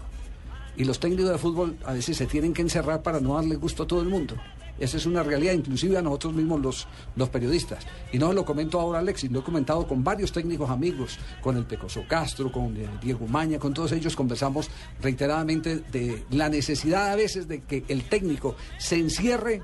Y 0.78 0.86
los 0.86 0.98
técnicos 0.98 1.30
de 1.30 1.38
fútbol 1.38 1.78
a 1.84 1.92
veces 1.92 2.16
se 2.16 2.26
tienen 2.26 2.54
que 2.54 2.62
encerrar 2.62 3.04
para 3.04 3.20
no 3.20 3.36
darle 3.36 3.58
gusto 3.58 3.84
a 3.84 3.86
todo 3.86 4.02
el 4.02 4.08
mundo. 4.08 4.38
Esa 4.80 4.96
es 4.96 5.06
una 5.06 5.24
realidad, 5.24 5.52
inclusive 5.52 5.98
a 5.98 6.02
nosotros 6.02 6.36
mismos 6.36 6.62
los, 6.62 6.88
los 7.18 7.28
periodistas. 7.28 7.86
Y 8.14 8.18
no 8.18 8.32
lo 8.32 8.46
comento 8.46 8.80
ahora 8.80 9.00
Alexis, 9.00 9.30
lo 9.30 9.42
he 9.42 9.44
comentado 9.44 9.86
con 9.86 10.06
varios 10.06 10.32
técnicos 10.32 10.70
amigos, 10.70 11.20
con 11.42 11.58
el 11.58 11.66
Pecoso 11.66 12.06
Castro, 12.08 12.50
con 12.50 12.78
eh, 12.78 12.88
Diego 13.02 13.28
Maña, 13.28 13.60
con 13.60 13.74
todos 13.74 13.92
ellos 13.92 14.16
conversamos 14.16 14.70
reiteradamente 15.02 15.80
de 15.80 16.24
la 16.32 16.48
necesidad 16.48 17.12
a 17.12 17.18
veces 17.18 17.50
de 17.50 17.60
que 17.60 17.84
el 17.90 18.08
técnico 18.08 18.56
se 18.80 18.96
encierre 18.96 19.62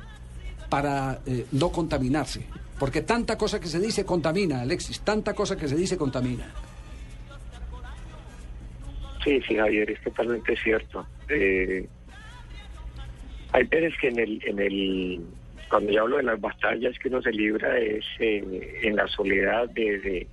para 0.67 1.21
eh, 1.25 1.48
no 1.53 1.69
contaminarse. 1.69 2.45
Porque 2.77 3.03
tanta 3.03 3.38
cosa 3.38 3.57
que 3.62 3.69
se 3.69 3.79
dice 3.79 4.03
contamina, 4.03 4.59
Alexis, 4.59 5.00
tanta 5.00 5.33
cosa 5.33 5.55
que 5.55 5.69
se 5.69 5.77
dice 5.77 5.95
contamina. 5.95 6.53
Sí, 9.23 9.41
sí, 9.47 9.55
Javier, 9.55 9.91
es 9.91 10.01
totalmente 10.01 10.55
cierto. 10.55 11.05
Eh, 11.29 11.88
hay 13.51 13.63
veces 13.65 13.93
que 13.99 14.07
en 14.07 14.19
el, 14.19 14.41
en 14.45 14.59
el, 14.59 15.21
cuando 15.69 15.91
yo 15.91 16.01
hablo 16.03 16.17
de 16.17 16.23
las 16.23 16.39
batallas 16.39 16.97
que 16.99 17.09
uno 17.09 17.21
se 17.21 17.31
libra 17.31 17.77
es 17.77 18.05
eh, 18.19 18.79
en 18.83 18.95
la 18.95 19.07
soledad 19.07 19.67
de, 19.69 19.99
de, 19.99 20.27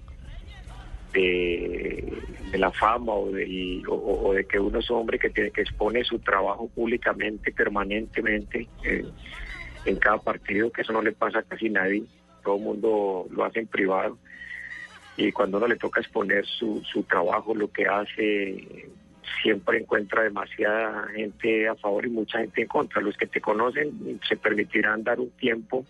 de, 1.12 2.59
la 2.59 2.71
fama 2.73 3.12
o, 3.14 3.31
del- 3.33 3.83
o, 3.88 3.95
o 4.28 4.33
de 4.35 4.45
que 4.47 4.59
uno 4.59 4.78
es 4.78 4.90
hombre 4.90 5.19
que 5.19 5.31
tiene 5.31 5.50
que 5.50 5.62
expone 5.62 6.05
su 6.05 6.19
trabajo 6.21 6.69
públicamente, 6.69 7.52
permanentemente, 7.52 8.69
eh, 8.85 9.05
en 9.85 9.97
cada 9.97 10.19
partido, 10.19 10.71
que 10.71 10.83
eso 10.83 10.93
no 10.93 11.02
le 11.02 11.12
pasa 11.12 11.40
a 11.40 11.43
casi 11.43 11.69
nadie. 11.71 12.05
Todo 12.45 12.57
el 12.57 12.62
mundo 12.62 13.26
lo 13.31 13.45
hace 13.45 13.61
en 13.61 13.66
privado 13.66 14.19
y 15.16 15.32
cuando 15.32 15.58
uno 15.58 15.68
le 15.68 15.76
toca 15.76 16.00
exponer 16.00 16.44
su, 16.46 16.82
su 16.85 17.02
trabajo, 17.04 17.54
lo 17.54 17.70
que 17.70 17.87
hace, 17.87 18.88
siempre 19.42 19.78
encuentra 19.78 20.23
demasiada 20.23 21.08
gente 21.14 21.68
a 21.68 21.75
favor 21.75 22.06
y 22.06 22.11
mucha 22.11 22.38
gente 22.38 22.62
en 22.62 22.68
contra. 22.68 23.00
Los 23.00 23.16
que 23.16 23.26
te 23.26 23.40
conocen 23.40 24.20
se 24.28 24.37
permitirán 24.37 25.04
dar 25.04 25.18
un 25.20 25.30
tiempo 25.30 25.87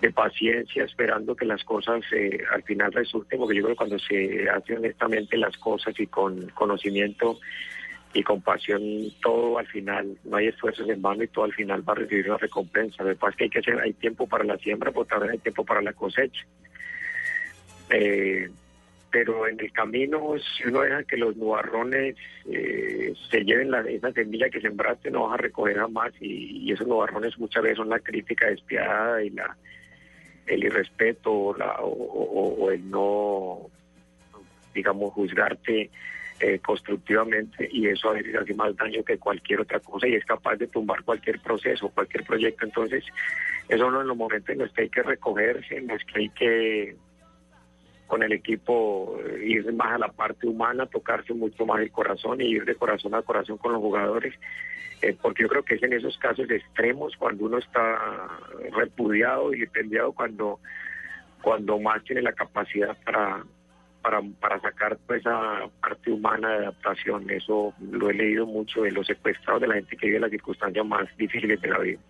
de 0.00 0.12
paciencia 0.12 0.84
esperando 0.84 1.34
que 1.34 1.44
las 1.44 1.64
cosas 1.64 2.02
eh, 2.12 2.38
al 2.52 2.62
final 2.62 2.92
resulten, 2.92 3.38
porque 3.38 3.56
yo 3.56 3.62
creo 3.62 3.74
que 3.74 3.78
cuando 3.78 3.98
se 3.98 4.48
hace 4.48 4.76
honestamente 4.76 5.36
las 5.36 5.56
cosas 5.56 5.98
y 5.98 6.06
con 6.06 6.48
conocimiento 6.50 7.40
y 8.14 8.22
con 8.22 8.40
pasión, 8.40 8.82
todo 9.20 9.58
al 9.58 9.66
final, 9.66 10.16
no 10.24 10.36
hay 10.36 10.46
esfuerzos 10.46 10.88
en 10.88 11.02
vano 11.02 11.24
y 11.24 11.28
todo 11.28 11.44
al 11.44 11.52
final 11.52 11.86
va 11.86 11.92
a 11.92 11.96
recibir 11.96 12.28
una 12.28 12.38
recompensa. 12.38 13.02
Lo 13.02 13.10
que 13.10 13.36
que 13.36 13.44
hay, 13.44 13.50
que 13.50 13.58
hacer, 13.58 13.80
hay 13.80 13.92
tiempo 13.94 14.26
para 14.26 14.44
la 14.44 14.56
siembra, 14.58 14.92
pero 14.92 15.04
también 15.04 15.32
hay 15.32 15.38
tiempo 15.38 15.64
para 15.64 15.82
la 15.82 15.92
cosecha. 15.92 16.46
Eh, 17.90 18.50
pero 19.10 19.48
en 19.48 19.58
el 19.58 19.72
camino, 19.72 20.34
si 20.38 20.68
uno 20.68 20.82
deja 20.82 21.02
que 21.04 21.16
los 21.16 21.34
nubarrones 21.36 22.16
eh, 22.50 23.14
se 23.30 23.42
lleven 23.42 23.70
la, 23.70 23.80
esa 23.80 24.12
semilla 24.12 24.50
que 24.50 24.60
sembraste, 24.60 25.10
no 25.10 25.28
vas 25.28 25.34
a 25.34 25.42
recoger 25.42 25.78
jamás. 25.78 26.12
Y, 26.20 26.68
y 26.68 26.72
esos 26.72 26.86
nubarrones 26.86 27.38
muchas 27.38 27.62
veces 27.62 27.78
son 27.78 27.88
la 27.88 28.00
crítica 28.00 28.48
despiadada 28.48 29.22
y 29.22 29.30
la 29.30 29.56
el 30.48 30.64
irrespeto 30.64 31.32
o, 31.32 31.56
la, 31.56 31.76
o, 31.80 32.70
el 32.70 32.90
no, 32.90 33.70
digamos, 34.74 35.12
juzgarte 35.12 35.90
eh, 36.40 36.58
constructivamente. 36.60 37.68
Y 37.70 37.86
eso 37.86 38.10
a 38.10 38.14
veces 38.14 38.34
hace 38.34 38.54
más 38.54 38.74
daño 38.76 39.04
que 39.04 39.18
cualquier 39.18 39.60
otra 39.60 39.80
cosa 39.80 40.08
y 40.08 40.14
es 40.14 40.24
capaz 40.24 40.56
de 40.56 40.66
tumbar 40.66 41.02
cualquier 41.02 41.40
proceso, 41.40 41.90
cualquier 41.90 42.24
proyecto. 42.24 42.64
Entonces, 42.64 43.04
eso 43.68 43.90
no 43.90 44.00
en 44.00 44.08
los 44.08 44.16
momentos 44.16 44.48
en 44.48 44.58
los 44.58 44.72
que 44.72 44.82
hay 44.82 44.88
que 44.88 45.02
recogerse, 45.02 45.76
en 45.76 45.88
los 45.88 46.02
que 46.04 46.18
hay 46.18 46.28
que 46.30 46.96
con 48.08 48.24
el 48.24 48.32
equipo, 48.32 49.16
eh, 49.24 49.44
ir 49.46 49.72
más 49.72 49.92
a 49.92 49.98
la 49.98 50.08
parte 50.08 50.48
humana, 50.48 50.86
tocarse 50.86 51.32
mucho 51.34 51.64
más 51.64 51.80
el 51.80 51.92
corazón 51.92 52.40
y 52.40 52.46
ir 52.46 52.64
de 52.64 52.74
corazón 52.74 53.14
a 53.14 53.22
corazón 53.22 53.58
con 53.58 53.72
los 53.72 53.80
jugadores, 53.80 54.34
eh, 55.02 55.16
porque 55.22 55.44
yo 55.44 55.48
creo 55.48 55.62
que 55.62 55.74
es 55.76 55.82
en 55.84 55.92
esos 55.92 56.18
casos 56.18 56.50
extremos 56.50 57.14
cuando 57.16 57.44
uno 57.44 57.58
está 57.58 58.26
repudiado 58.72 59.54
y 59.54 59.64
pendiado 59.66 60.12
cuando, 60.12 60.58
cuando 61.42 61.78
más 61.78 62.02
tiene 62.02 62.22
la 62.22 62.32
capacidad 62.32 62.96
para, 63.04 63.44
para, 64.40 64.60
sacar 64.60 64.98
pues, 65.06 65.20
esa 65.20 65.68
parte 65.80 66.10
humana 66.10 66.50
de 66.50 66.56
adaptación. 66.58 67.28
Eso 67.30 67.74
lo 67.92 68.10
he 68.10 68.14
leído 68.14 68.46
mucho 68.46 68.82
de 68.82 68.90
los 68.90 69.06
secuestrados, 69.06 69.60
de 69.60 69.68
la 69.68 69.74
gente 69.74 69.96
que 69.96 70.06
vive 70.06 70.20
las 70.20 70.30
circunstancias 70.30 70.86
más 70.86 71.16
difíciles 71.16 71.60
de 71.60 71.68
la 71.68 71.78
vida. 71.78 72.00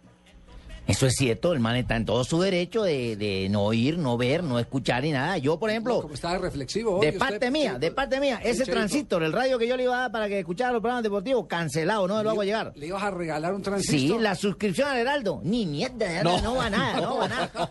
Eso 0.88 1.06
es 1.06 1.14
cierto, 1.16 1.52
el 1.52 1.60
man 1.60 1.76
está 1.76 1.96
en 1.96 2.06
todo 2.06 2.24
su 2.24 2.40
derecho 2.40 2.82
de, 2.82 3.14
de 3.16 3.48
no 3.50 3.62
oír, 3.62 3.98
no 3.98 4.16
ver, 4.16 4.42
no 4.42 4.58
escuchar 4.58 5.02
ni 5.02 5.12
nada. 5.12 5.36
Yo, 5.38 5.58
por 5.58 5.68
ejemplo, 5.68 6.00
Como 6.00 6.14
estaba 6.14 6.38
reflexivo 6.38 6.96
hoy, 6.96 7.00
de 7.02 7.06
usted, 7.08 7.18
parte 7.18 7.50
mía, 7.50 7.72
sí, 7.74 7.80
de 7.80 7.90
parte 7.90 8.20
mía, 8.20 8.40
ese 8.42 8.64
Cheito. 8.64 8.72
transistor, 8.72 9.22
el 9.22 9.32
radio 9.32 9.58
que 9.58 9.68
yo 9.68 9.76
le 9.76 9.82
iba 9.84 9.96
a 9.96 10.00
dar 10.00 10.12
para 10.12 10.28
que 10.28 10.38
escuchara 10.40 10.72
los 10.72 10.80
programas 10.80 11.02
deportivos, 11.02 11.46
cancelado, 11.46 12.08
no 12.08 12.16
me 12.16 12.24
lo 12.24 12.30
hago 12.30 12.42
llegar. 12.42 12.72
¿Le 12.74 12.86
ibas 12.86 13.02
a 13.02 13.10
regalar 13.10 13.52
un 13.52 13.58
Sí, 13.60 13.64
transistor? 13.64 14.20
la 14.22 14.34
suscripción 14.34 14.88
al 14.88 14.96
Heraldo, 14.96 15.40
ni 15.44 15.66
mierda, 15.66 16.22
no, 16.22 16.40
no 16.40 16.54
va 16.56 16.70
nada, 16.70 17.00
no 17.02 17.18
va 17.18 17.28
nada. 17.28 17.50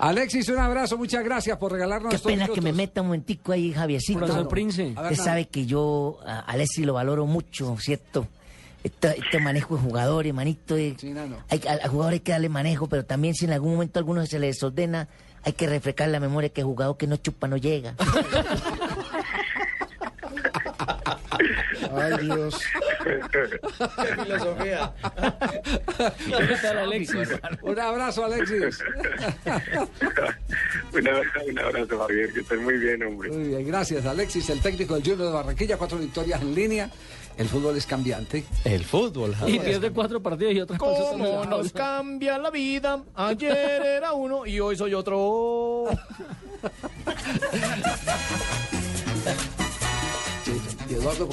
Alexis, 0.00 0.48
un 0.48 0.58
abrazo, 0.58 0.96
muchas 0.98 1.22
gracias 1.24 1.56
por 1.58 1.70
regalarnos 1.72 2.10
Qué 2.10 2.16
estos 2.16 2.32
pena 2.32 2.46
que 2.46 2.60
me 2.60 2.72
minutos. 2.72 2.76
meta 2.76 3.00
un 3.02 3.06
momentico 3.08 3.52
ahí, 3.52 3.72
Javiercito. 3.72 4.18
Profesor 4.18 4.48
Prince. 4.48 4.94
A 4.96 5.02
Usted 5.02 5.16
sabe 5.16 5.44
que 5.46 5.64
yo 5.66 6.18
a 6.26 6.40
Alexis 6.40 6.84
lo 6.86 6.94
valoro 6.94 7.24
mucho, 7.26 7.76
¿cierto? 7.78 8.26
Este, 8.88 9.18
este 9.20 9.38
manejo 9.38 9.76
de 9.76 9.82
jugadores, 9.82 10.32
manito. 10.32 10.76
eh, 10.76 10.94
Sí, 10.98 11.14
hay, 11.50 11.62
al, 11.68 11.80
al 11.82 11.90
jugador 11.90 12.14
hay 12.14 12.20
que 12.20 12.32
darle 12.32 12.48
manejo, 12.48 12.88
pero 12.88 13.04
también 13.04 13.34
si 13.34 13.44
en 13.44 13.52
algún 13.52 13.72
momento 13.72 13.98
a 13.98 14.00
alguno 14.00 14.24
se 14.24 14.38
le 14.38 14.46
desordena, 14.46 15.08
hay 15.42 15.52
que 15.52 15.66
refrescar 15.66 16.08
la 16.08 16.20
memoria 16.20 16.48
que 16.48 16.62
el 16.62 16.66
jugador 16.66 16.96
que 16.96 17.06
no 17.06 17.16
chupa 17.16 17.48
no 17.48 17.56
llega. 17.58 17.94
Ay, 21.94 22.12
Dios. 22.26 22.60
Filosofía. 24.22 24.92
¿Qué 26.26 26.56
tal, 26.62 26.78
Alexis? 26.78 27.28
Un 27.62 27.78
abrazo, 27.80 28.24
Alexis. 28.24 28.78
un, 30.92 31.08
abrazo, 31.08 31.40
un 31.48 31.58
abrazo, 31.58 31.98
Javier, 31.98 32.32
que 32.32 32.40
estés 32.40 32.60
muy 32.60 32.76
bien, 32.78 33.02
hombre. 33.04 33.30
Muy 33.30 33.48
bien, 33.48 33.66
gracias, 33.66 34.04
Alexis, 34.06 34.48
el 34.50 34.60
técnico 34.60 34.94
del 34.94 35.02
Junior 35.04 35.26
de 35.28 35.32
Barranquilla, 35.32 35.76
cuatro 35.76 35.98
victorias 35.98 36.40
en 36.42 36.54
línea. 36.54 36.90
El 37.38 37.48
fútbol 37.48 37.76
es 37.76 37.86
cambiante. 37.86 38.44
El 38.64 38.84
fútbol, 38.84 39.34
Y 39.46 39.60
pierde 39.60 39.92
cuatro 39.92 40.20
partidos 40.20 40.54
y 40.54 40.60
otras 40.60 40.76
cosas. 40.76 41.12
¿Cómo 41.12 41.44
nos 41.44 41.72
cambia 41.72 42.36
la 42.36 42.50
vida? 42.50 43.04
Ayer 43.14 43.80
era 43.80 44.12
uno 44.12 44.44
y 44.44 44.58
hoy 44.58 44.76
soy 44.76 44.92
otro. 44.94 45.84
Sí, 50.44 50.52
y 50.88 50.94
Eduardo. 50.94 51.28